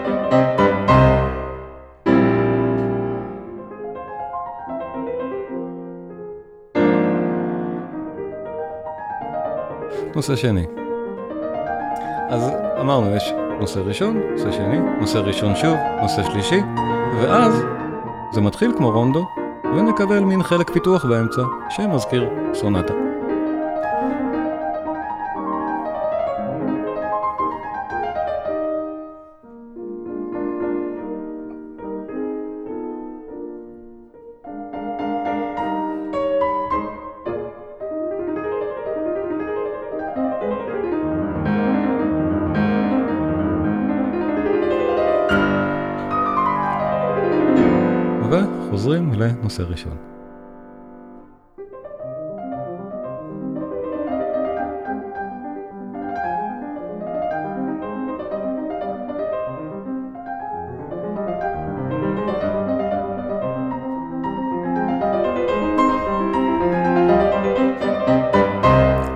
[10.17, 10.67] נושא שני.
[12.29, 16.61] אז אמרנו, יש נושא ראשון, נושא שני, נושא ראשון שוב, נושא שלישי,
[17.23, 17.63] ואז
[18.33, 19.27] זה מתחיל כמו רונדו,
[19.65, 23.02] ונקבל מין חלק פיתוח באמצע, שמזכיר סונטה.
[48.33, 49.97] וחוזרים לנושא ראשון.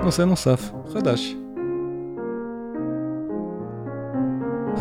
[0.04, 1.45] נושא נוסף, חדש.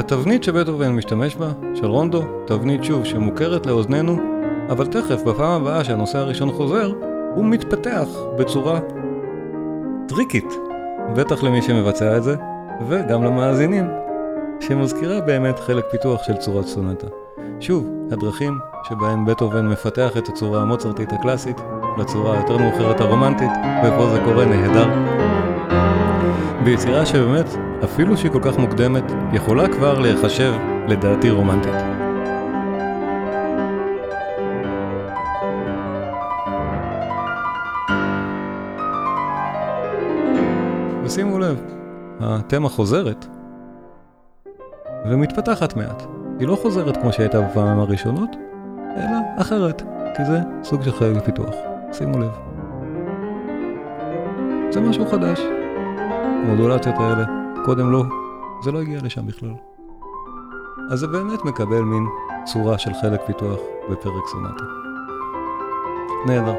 [0.05, 4.17] התבנית שבטהובן משתמש בה, של רונדו, תבנית שוב שמוכרת לאוזנינו,
[4.69, 6.91] אבל תכף, בפעם הבאה שהנושא הראשון חוזר,
[7.35, 8.79] הוא מתפתח בצורה
[10.07, 10.53] טריקית,
[11.15, 12.35] בטח למי שמבצע את זה,
[12.87, 13.87] וגם למאזינים,
[14.59, 17.07] שמזכירה באמת חלק פיתוח של צורת סונטה.
[17.59, 21.61] שוב, הדרכים שבהן בטהובן מפתח את הצורה המוצרטית הקלאסית
[21.97, 23.51] לצורה היותר מאוחרת הרומנטית,
[23.83, 24.87] ופה זה קורה נהדר.
[26.63, 27.45] ביצירה שבאמת,
[27.83, 30.53] אפילו שהיא כל כך מוקדמת, יכולה כבר להיחשב,
[30.88, 31.73] לדעתי, רומנטית.
[41.03, 41.61] ושימו לב,
[42.19, 43.25] התמה חוזרת
[45.05, 46.03] ומתפתחת מעט.
[46.39, 48.29] היא לא חוזרת כמו שהייתה בפעמים הראשונות,
[48.97, 49.81] אלא אחרת,
[50.17, 51.55] כי זה סוג של חלק פיתוח.
[51.91, 52.31] שימו לב.
[54.69, 55.41] זה משהו חדש.
[56.43, 58.04] המודולציות האלה, קודם לא,
[58.63, 59.54] זה לא הגיע לשם בכלל.
[60.91, 62.06] אז זה באמת מקבל מין
[62.43, 64.63] צורה של חלק פיתוח בפרק סונטה.
[66.25, 66.56] נהדר.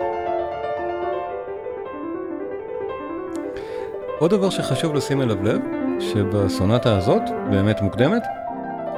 [4.19, 5.61] עוד דבר שחשוב לשים אליו לב,
[6.01, 8.23] שבסונטה הזאת, באמת מוקדמת,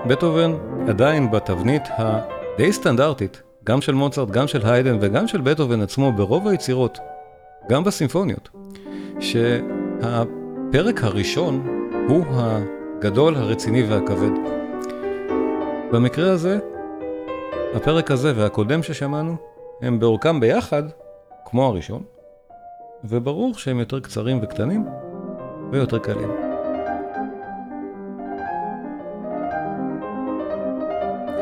[0.06, 0.52] בטהובן
[0.88, 6.48] עדיין בתבנית הדי סטנדרטית, גם של מוצרט, גם של היידן וגם של בטהובן עצמו, ברוב
[6.48, 6.98] היצירות,
[7.70, 8.48] גם בסימפוניות,
[9.20, 11.77] שהפרק הראשון
[12.08, 14.30] הוא הגדול, הרציני והכבד.
[15.92, 16.58] במקרה הזה,
[17.74, 19.36] הפרק הזה והקודם ששמענו,
[19.82, 20.82] הם באורכם ביחד,
[21.44, 22.02] כמו הראשון,
[23.04, 24.84] וברור שהם יותר קצרים וקטנים,
[25.70, 26.30] ויותר קלים.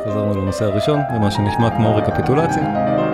[0.05, 3.06] חזרנו לנושא הראשון, למה שנשמע כמו רקפיטולציה.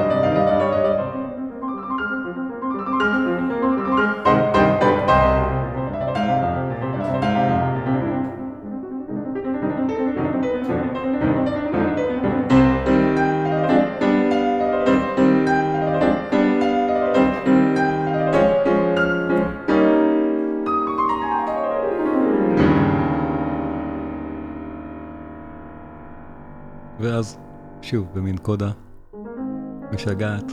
[28.43, 28.71] קודה.
[29.93, 30.53] משגעת.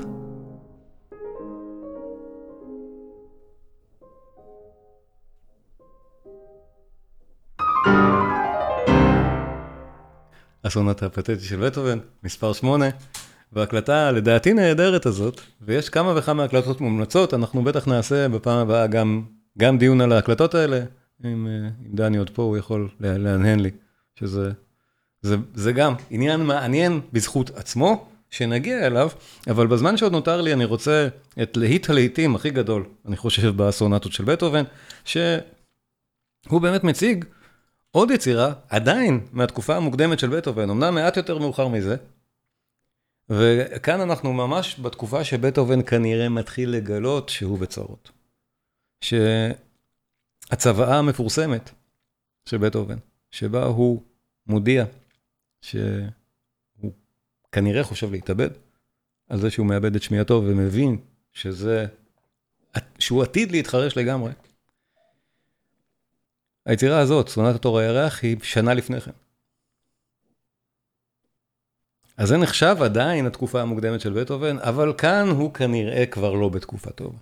[10.63, 12.85] הסונטה הפתטי של בטהובן, מספר 8,
[13.53, 19.23] וההקלטה לדעתי נהדרת הזאת, ויש כמה וכמה הקלטות מומלצות, אנחנו בטח נעשה בפעם הבאה גם,
[19.57, 20.79] גם דיון על ההקלטות האלה,
[21.25, 21.47] אם,
[21.85, 23.71] אם דני עוד פה הוא יכול להנהן לי,
[24.15, 24.51] שזה
[25.21, 29.09] זה, זה גם עניין מעניין בזכות עצמו, שנגיע אליו,
[29.49, 31.07] אבל בזמן שעוד נותר לי, אני רוצה
[31.41, 34.63] את להיט הלהיטים הכי גדול, אני חושב, בסונטות של בטהובן,
[35.05, 35.41] שהוא
[36.61, 37.25] באמת מציג
[37.91, 41.95] עוד יצירה, עדיין מהתקופה המוקדמת של בטהובן, אמנם מעט יותר מאוחר מזה,
[43.29, 48.11] וכאן אנחנו ממש בתקופה שבטהובן כנראה מתחיל לגלות שהוא בצרות.
[50.51, 51.71] שהצוואה המפורסמת
[52.45, 52.97] של בטהובן,
[53.31, 54.01] שבה הוא
[54.47, 54.85] מודיע
[55.61, 56.91] שהוא
[57.51, 58.49] כנראה חושב להתאבד,
[59.29, 60.97] על זה שהוא מאבד את שמיעתו ומבין
[61.33, 61.85] שזה,
[62.99, 64.31] שהוא עתיד להתחרש לגמרי.
[66.65, 69.11] היצירה הזאת, סונת התור הירח, היא שנה לפני כן.
[72.17, 76.91] אז זה נחשב עדיין התקופה המוקדמת של בטהובן, אבל כאן הוא כנראה כבר לא בתקופה
[76.91, 77.17] טובה.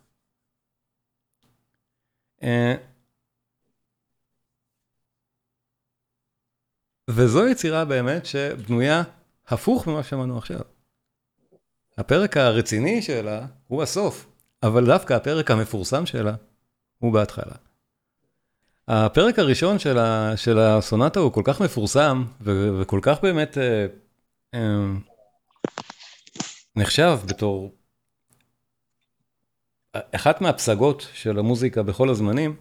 [7.10, 9.04] וזו יצירה באמת שבנויה
[9.48, 10.60] הפוך ממה שאמרנו עכשיו.
[11.98, 14.28] הפרק הרציני שלה הוא הסוף,
[14.64, 16.36] אבל דווקא הפרק המפורסם שלה
[17.00, 17.56] הוא בהתחלה.
[18.88, 23.86] הפרק הראשון של, ה, של הסונטה הוא כל כך מפורסם, ו, וכל כך באמת אה,
[24.54, 24.86] אה,
[26.76, 27.76] נחשב בתור
[30.12, 32.56] אחת מהפסגות של המוזיקה בכל הזמנים,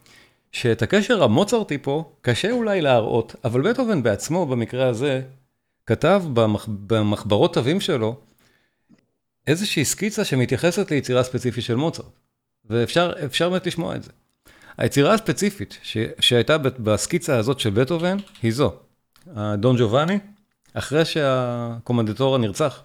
[0.53, 5.22] שאת הקשר המוצרטי פה קשה אולי להראות, אבל בטהובן בעצמו, במקרה הזה,
[5.86, 6.68] כתב במח...
[6.68, 8.16] במחברות תווים שלו
[9.47, 12.07] איזושהי סקיצה שמתייחסת ליצירה ספציפית של מוצרט.
[12.64, 14.11] ואפשר באמת לשמוע את זה.
[14.78, 15.97] היצירה הספציפית ש...
[16.20, 18.72] שהייתה בסקיצה הזאת של בטהובן היא זו,
[19.55, 20.18] דון ג'ובאני,
[20.74, 22.82] אחרי שהקומנדטור הנרצח.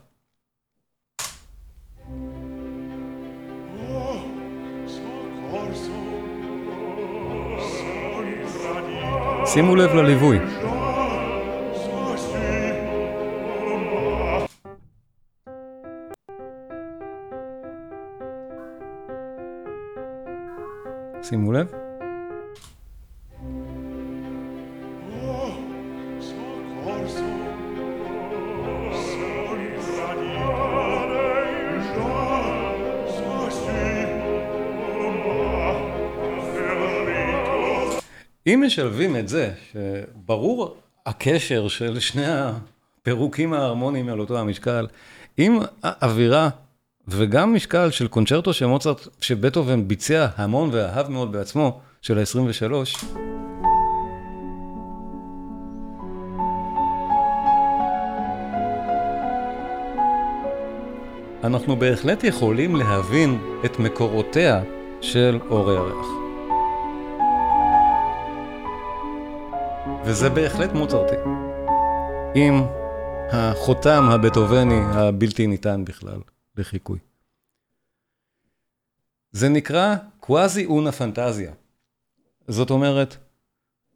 [9.54, 10.40] שימו לב לליווי.
[21.22, 21.81] שימו לב.
[38.54, 40.76] אם משלבים את זה, שברור
[41.06, 44.88] הקשר של שני הפירוקים ההרמוניים על אותו המשקל,
[45.38, 46.50] עם אווירה
[47.08, 53.06] וגם משקל של קונצ'רטו של מוצרט, שבטהובן ביצע המון ואהב מאוד בעצמו, של ה-23,
[61.44, 64.62] אנחנו בהחלט יכולים להבין את מקורותיה
[65.02, 66.21] של אור הירח.
[70.06, 71.16] וזה בהחלט מוצרטי.
[72.36, 72.64] עם
[73.32, 76.20] החותם הבטהובני הבלתי ניתן בכלל
[76.58, 77.00] לחיקוי.
[79.32, 81.52] זה נקרא קוואזי אונה פנטזיה.
[82.48, 83.18] זאת אומרת,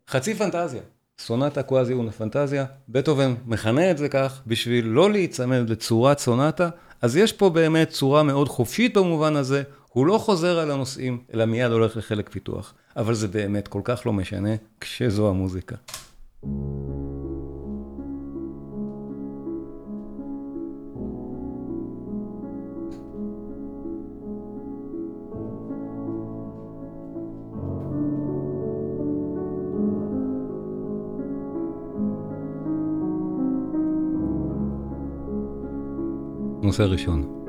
[0.10, 0.82] חצי פנטזיה.
[1.20, 6.70] סונטה קוואזי אונה פנטזיה, בטהובן מכנה את זה כך בשביל לא להיצמד לצורת סונטה,
[7.02, 9.64] אז יש פה באמת צורה מאוד חופשית במובן הזה,
[9.96, 12.74] הוא לא חוזר על הנושאים, אלא מיד הולך לחלק פיתוח.
[12.98, 15.76] אבל זה באמת כל כך לא משנה כשזו המוזיקה.
[36.62, 37.45] נושא ראשון.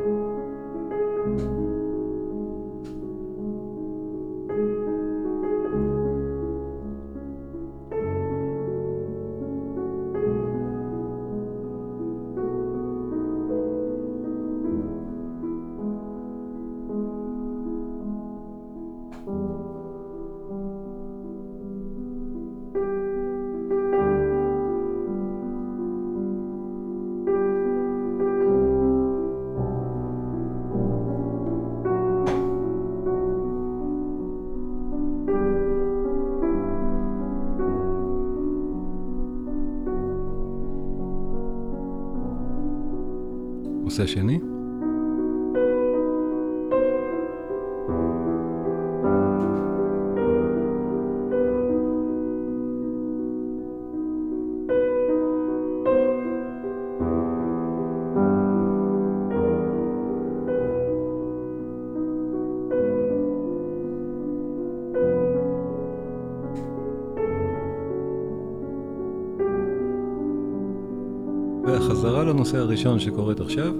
[72.66, 73.74] הראשון שקורית עכשיו,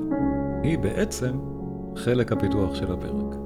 [0.62, 1.32] היא בעצם
[1.96, 3.36] חלק הפיתוח של הפרק.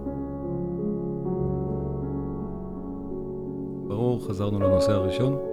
[3.88, 5.49] ברור, חזרנו לנושא הראשון.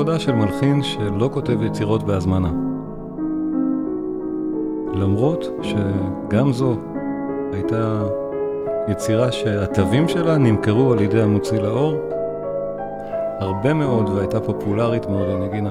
[0.00, 2.50] עבודה של מלחין שלא כותב יצירות בהזמנה.
[4.94, 6.76] למרות שגם זו
[7.52, 8.02] הייתה
[8.88, 11.94] יצירה שהתווים שלה נמכרו על ידי המוציא לאור
[13.38, 15.70] הרבה מאוד והייתה פופולרית מאוד לנגינה,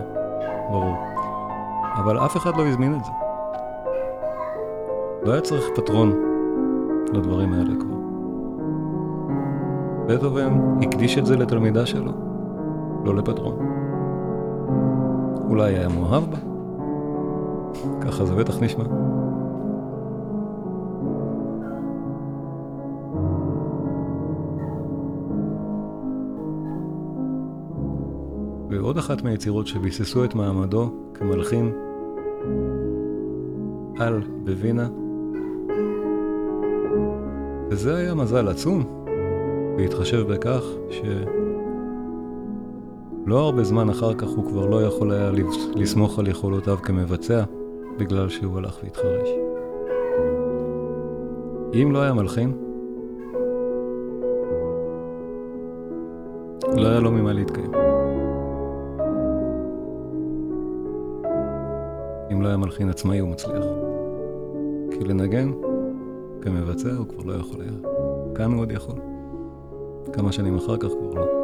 [0.71, 0.95] ברור.
[1.95, 3.11] אבל אף אחד לא הזמין את זה.
[5.25, 6.13] לא היה צריך פטרון
[7.13, 7.97] לדברים האלה כבר.
[10.07, 12.11] בטהובן הקדיש את זה לתלמידה שלו,
[13.05, 13.78] לא לפטרון.
[15.50, 16.38] אולי היה מאוהב בה?
[18.02, 18.84] ככה זה בטח נשמע.
[28.70, 31.72] ועוד אחת מהיצירות שביססו את מעמדו כמלחין
[34.00, 34.89] על בווינה,
[37.70, 39.06] וזה היה מזל עצום,
[39.78, 41.02] בהתחשב בכך ש...
[43.30, 45.32] לא הרבה זמן אחר כך הוא כבר לא יכול היה
[45.75, 47.43] לסמוך על יכולותיו כמבצע,
[47.99, 49.30] בגלל שהוא הלך והתחרש.
[51.73, 52.53] אם לא היה מלחין,
[56.75, 57.71] לא היה לו ממה להתקיים.
[62.32, 63.65] אם לא היה מלחין עצמאי הוא מצליח.
[64.91, 65.51] כי לנגן,
[66.41, 67.71] כמבצע, הוא כבר לא יכול היה.
[68.36, 68.95] כאן הוא עוד יכול.
[70.13, 71.38] כמה שנים אחר כך כבר לא.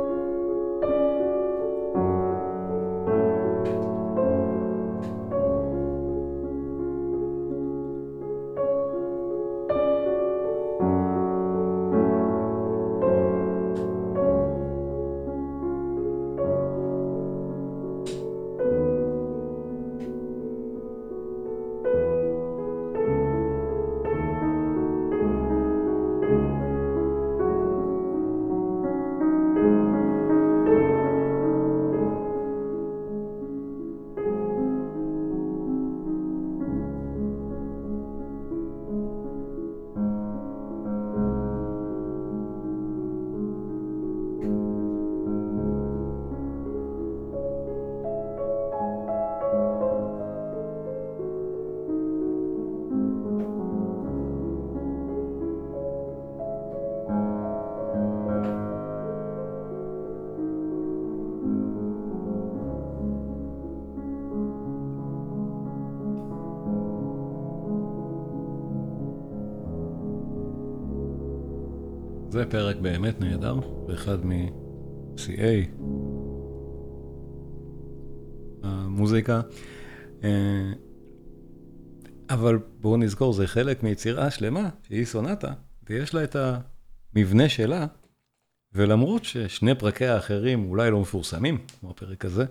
[72.86, 75.65] באמת נהדר, ואחד משיאי
[78.63, 79.41] המוזיקה.
[80.23, 80.71] אה,
[82.29, 85.53] אבל בואו נזכור, זה חלק מיצירה שלמה, שהיא סונטה,
[85.89, 86.36] ויש לה את
[87.15, 87.86] המבנה שלה,
[88.73, 92.45] ולמרות ששני פרקי האחרים אולי לא מפורסמים, כמו הפרק הזה,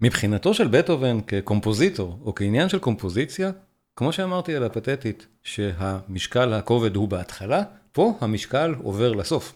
[0.00, 3.50] מבחינתו של בטהובן כקומפוזיטור, או כעניין של קומפוזיציה,
[3.96, 7.62] כמו שאמרתי על הפתטית, שהמשקל הכובד הוא בהתחלה,
[7.94, 9.52] פה המשקל עובר לסוף.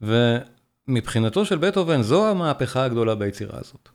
[0.00, 3.88] ומבחינתו של בטהובן זו המהפכה הגדולה ביצירה הזאת.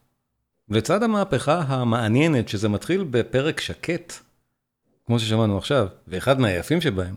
[0.69, 4.13] לצד המהפכה המעניינת, שזה מתחיל בפרק שקט,
[5.05, 7.15] כמו ששמענו עכשיו, ואחד מהיפים שבהם,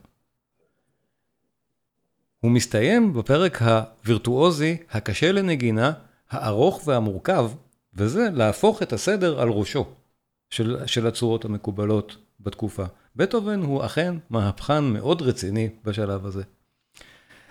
[2.40, 5.92] הוא מסתיים בפרק הווירטואוזי, הקשה לנגינה,
[6.30, 7.50] הארוך והמורכב,
[7.94, 9.94] וזה להפוך את הסדר על ראשו.
[10.52, 12.84] של, של הצורות המקובלות בתקופה.
[13.16, 16.42] בטהובן הוא אכן מהפכן מאוד רציני בשלב הזה.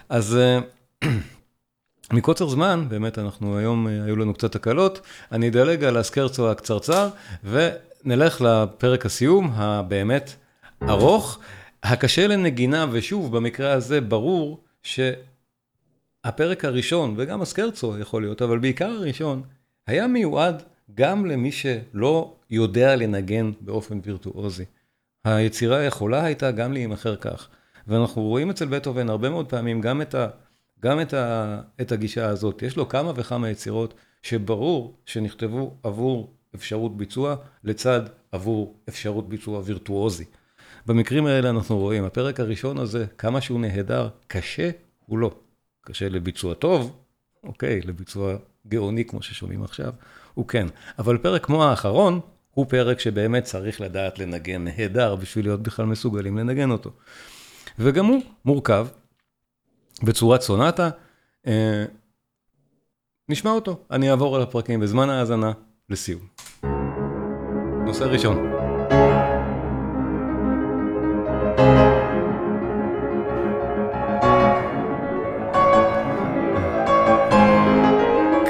[0.10, 0.60] אז אה,
[2.14, 5.02] מקוצר זמן, באמת אנחנו היום, אה, היו לנו קצת הקלות,
[5.32, 7.10] אני אדלג על הסקרצו הקצרצר,
[7.44, 10.36] ונלך לפרק הסיום, הבאמת
[10.90, 11.40] ארוך,
[11.84, 19.42] הקשה לנגינה, ושוב, במקרה הזה ברור שהפרק הראשון, וגם הסקרצו יכול להיות, אבל בעיקר הראשון,
[19.88, 20.64] היה מיועד
[20.96, 24.66] גם למי שלא יודע לנגן באופן וירטואוזי.
[25.24, 27.48] היצירה יכולה הייתה גם להימכר כך.
[27.88, 30.16] ואנחנו רואים אצל בטהובן הרבה מאוד פעמים גם את
[30.84, 32.62] גם את, ה, את הגישה הזאת.
[32.62, 38.02] יש לו כמה וכמה יצירות שברור שנכתבו עבור אפשרות ביצוע, לצד
[38.32, 40.26] עבור אפשרות ביצוע וירטואוזי.
[40.86, 44.70] במקרים האלה אנחנו רואים, הפרק הראשון הזה, כמה שהוא נהדר, קשה
[45.06, 45.32] הוא לא.
[45.82, 46.98] קשה לביצוע טוב,
[47.44, 48.36] אוקיי, לביצוע
[48.68, 49.94] גאוני כמו ששומעים עכשיו,
[50.34, 50.68] הוא כן.
[51.00, 52.20] אבל פרק כמו האחרון,
[52.54, 56.92] הוא פרק שבאמת צריך לדעת לנגן נהדר בשביל להיות בכלל מסוגלים לנגן אותו.
[57.80, 58.88] וגם הוא מורכב
[60.04, 60.90] בצורת סונטה.
[61.48, 61.86] אה,
[63.30, 65.52] נשמע אותו, אני אעבור על הפרקים בזמן ההאזנה
[65.90, 66.22] לסיום.
[67.86, 68.52] נושא ראשון.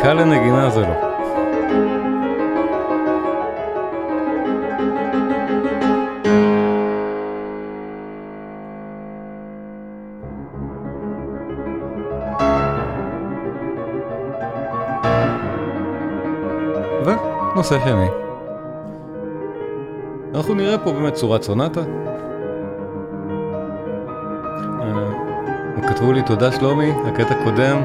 [0.02, 1.11] קל לנגינה זה לא.
[17.62, 18.08] ונושא שני.
[20.36, 21.82] אנחנו נראה פה באמת צורת סונטה.
[24.82, 27.82] אה, כתבו לי תודה שלומי, הקטע קודם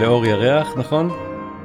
[0.00, 1.10] לאור ירח, נכון?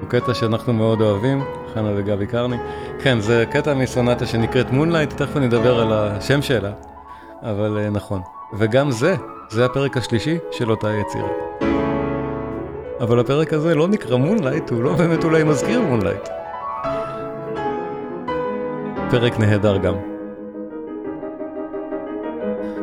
[0.01, 1.43] הוא קטע שאנחנו מאוד אוהבים,
[1.73, 2.57] חנה וגבי קרני.
[2.99, 6.71] כן, זה קטע מסונטה שנקראת Moonlight, תכף אני אדבר על השם שלה,
[7.43, 8.21] אבל אה, נכון.
[8.57, 9.15] וגם זה,
[9.49, 11.29] זה הפרק השלישי של אותה יצירה.
[12.99, 16.38] אבל הפרק הזה לא נקרא Moonlight, הוא לא באמת אולי מזכיר Moonlight.
[19.11, 19.93] פרק נהדר גם.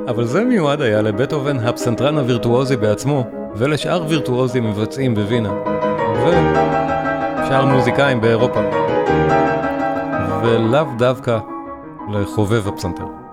[0.08, 3.24] אבל זה מיועד היה לבטהובן הפסנתרן הווירטואוזי בעצמו,
[3.56, 5.52] ולשאר וירטואוזים מבצעים בווינה.
[5.52, 6.30] ו...
[7.48, 8.60] שאר מוזיקאים באירופה.
[10.42, 11.38] ולאו דווקא
[12.12, 13.25] לחובב הפסנתר.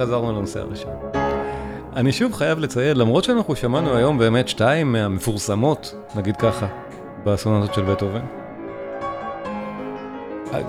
[0.00, 0.92] וחזרנו לנושא הראשון.
[1.96, 6.66] אני שוב חייב לציין, למרות שאנחנו שמענו היום באמת שתיים מהמפורסמות, נגיד ככה,
[7.24, 8.20] בסונטות של בטהובן,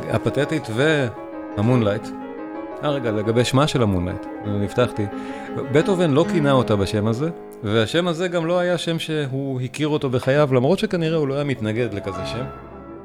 [0.09, 2.07] הפתטית והמונלייט.
[2.83, 5.05] אה רגע, לגבי שמה של המונלייט, אני הבטחתי.
[5.71, 7.29] בטהובן לא כינה אותה בשם הזה,
[7.63, 11.43] והשם הזה גם לא היה שם שהוא הכיר אותו בחייו, למרות שכנראה הוא לא היה
[11.43, 12.45] מתנגד לכזה שם,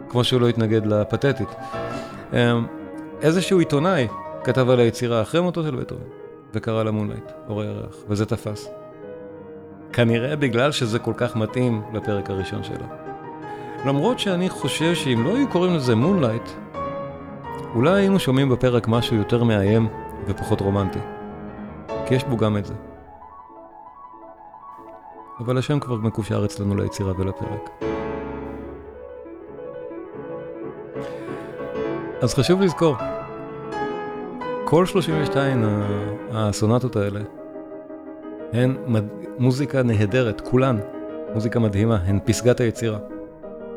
[0.09, 1.49] כמו שהוא לא התנגד לפתטית.
[2.33, 2.67] אמ,
[3.23, 4.09] איזשהו עיתונאי
[4.45, 6.16] כתב על היצירה אחרי מותו של בטהובן,
[6.57, 8.69] וקרא לה Moonlight, אור הירח, וזה תפס.
[9.93, 12.87] כנראה בגלל שזה כל כך מתאים לפרק הראשון שלה.
[13.87, 16.51] למרות שאני חושב שאם לא היו קוראים לזה Moonlight,
[17.75, 19.89] אולי היינו שומעים בפרק משהו יותר מאיים
[20.27, 20.99] ופחות רומנטי.
[22.07, 22.75] כי יש בו גם את זה.
[25.41, 27.71] אבל השם כבר מקושר אצלנו ליצירה ולפרק.
[32.23, 32.97] אז חשוב לזכור,
[34.69, 35.65] כל 32
[36.33, 37.21] הסונטות האלה
[38.53, 38.77] הן
[39.39, 40.79] מוזיקה נהדרת, כולן
[41.35, 42.99] מוזיקה מדהימה, הן פסגת היצירה.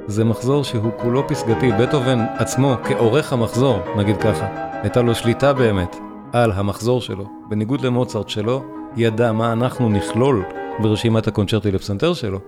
[0.07, 1.71] זה מחזור שהוא כולו פסגתי.
[1.71, 4.47] בטהובן עצמו, כעורך המחזור, נגיד ככה,
[4.81, 5.95] הייתה לו שליטה באמת
[6.33, 8.63] על המחזור שלו, בניגוד למוצרט שלו,
[8.95, 10.43] ידע מה אנחנו נכלול
[10.79, 12.39] ברשימת הקונצ'רטי לפסנתר שלו.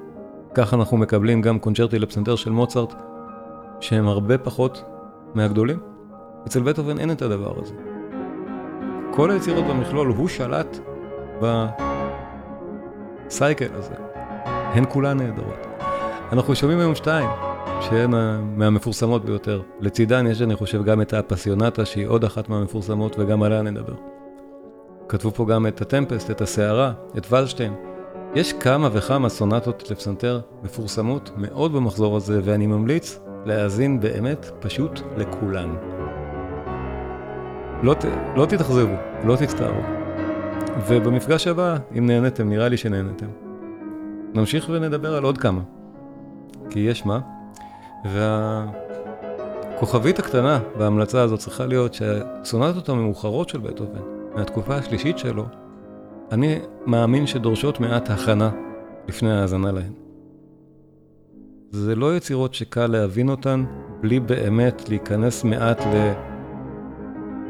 [0.53, 2.93] כך אנחנו מקבלים גם קונצ'רטי לפסנתר של מוצרט,
[3.79, 4.83] שהם הרבה פחות
[5.35, 5.79] מהגדולים.
[6.47, 7.90] אצל בטהובן אין את הדבר הזה.
[9.13, 10.77] כל היצירות במכלול, הוא שלט
[13.27, 13.93] בסייקל הזה.
[14.45, 15.67] הן כולן נהדרות.
[16.31, 17.29] אנחנו שומעים היום שתיים,
[17.81, 18.11] שהן
[18.55, 19.61] מהמפורסמות ביותר.
[19.79, 23.93] לצידן יש, אני חושב, גם את האפסיונטה, שהיא עוד אחת מהמפורסמות, וגם עליה נדבר.
[25.09, 27.73] כתבו פה גם את הטמפסט, את הסערה, את ולשטיין.
[28.35, 36.00] יש כמה וכמה סונטות לפסנתר מפורסמות מאוד במחזור הזה, ואני ממליץ להאזין באמת פשוט לכולן.
[37.83, 38.05] לא, ת,
[38.35, 39.81] לא תתאכזבו, לא תצטערו.
[40.87, 43.25] ובמפגש הבא, אם נהנתם, נראה לי שנהנתם.
[44.33, 45.61] נמשיך ונדבר על עוד כמה.
[46.69, 47.19] כי יש מה.
[49.75, 54.01] והכוכבית הקטנה בהמלצה הזאת צריכה להיות שהסונטות המאוחרות של בטהובן,
[54.35, 55.45] מהתקופה השלישית שלו,
[56.31, 58.49] אני מאמין שדורשות מעט הכנה
[59.07, 59.93] לפני ההאזנה להן.
[61.71, 63.63] זה לא יצירות שקל להבין אותן
[64.01, 65.81] בלי באמת להיכנס מעט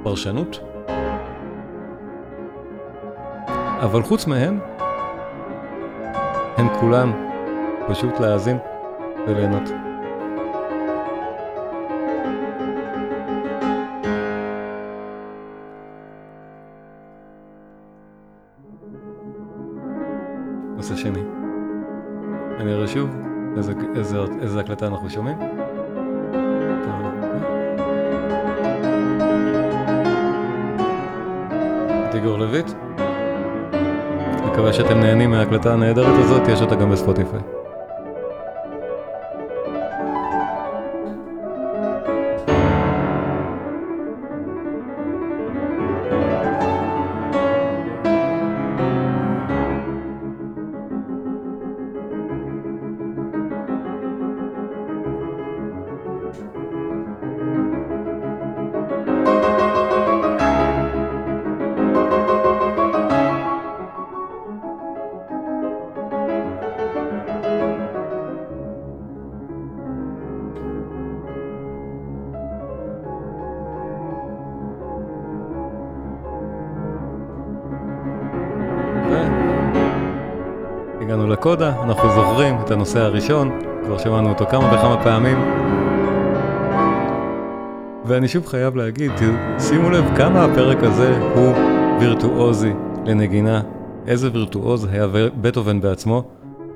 [0.02, 0.60] לפרשנות.
[3.82, 4.60] אבל חוץ מהן,
[6.58, 7.12] הן כולן
[7.88, 8.58] פשוט להאזין
[9.28, 9.70] וליהנות.
[20.76, 21.24] נושא שני.
[22.60, 23.10] אני אראה שוב
[23.58, 25.38] איזה, איזה, איזה הקלטה אנחנו שומעים?
[32.12, 32.72] טיגור לויט.
[34.46, 37.40] מקווה שאתם נהנים מההקלטה הנהדרת הזאת, יש אותה גם בספוטיפיי.
[81.42, 85.38] הגענו לקודה, אנחנו זוכרים את הנושא הראשון, כבר שמענו אותו כמה וכמה פעמים.
[88.06, 89.12] ואני שוב חייב להגיד,
[89.60, 91.54] שימו לב כמה הפרק הזה הוא
[92.00, 92.74] וירטואוזי
[93.06, 93.62] לנגינה,
[94.08, 95.08] איזה וירטואוז היה
[95.42, 96.24] בטהובן בעצמו,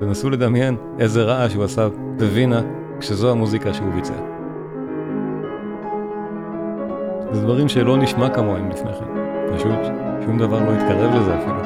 [0.01, 1.87] ונסו לדמיין איזה רעש הוא עשה
[2.17, 2.61] בווינה
[2.99, 4.13] כשזו המוזיקה שהוא ביצע.
[7.31, 9.05] זה דברים שלא נשמע כמוהם לפני כן,
[9.55, 9.79] פשוט
[10.25, 11.64] שום דבר לא התקרב לזה אפילו.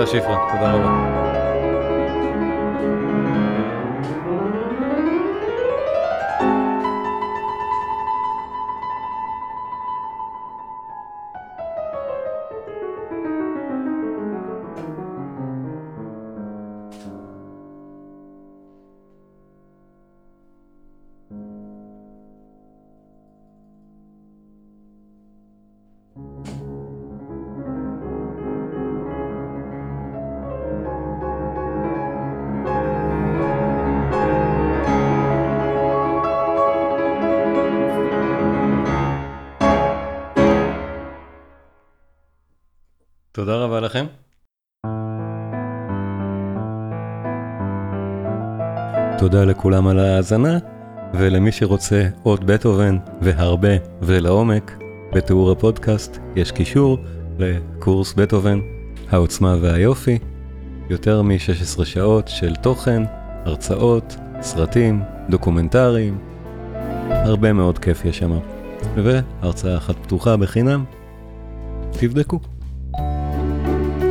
[0.00, 1.19] תודה שפרה, תודה רבה.
[49.30, 50.58] תודה לכולם על ההאזנה,
[51.14, 53.68] ולמי שרוצה עוד בטהובן והרבה
[54.02, 54.78] ולעומק,
[55.12, 56.98] בתיאור הפודקאסט יש קישור
[57.38, 58.60] לקורס בטהובן,
[59.10, 60.18] העוצמה והיופי,
[60.88, 63.02] יותר מ-16 שעות של תוכן,
[63.44, 66.18] הרצאות, סרטים, דוקומנטריים,
[67.10, 68.38] הרבה מאוד כיף יש שם.
[68.94, 70.84] והרצאה אחת פתוחה בחינם,
[71.90, 72.38] תבדקו.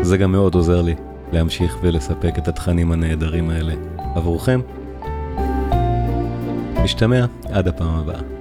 [0.02, 0.96] זה גם מאוד עוזר לי
[1.32, 3.74] להמשיך ולספק את התכנים הנהדרים האלה
[4.16, 4.62] עבורכם.
[6.84, 8.39] משתמע עד הפעם הבאה.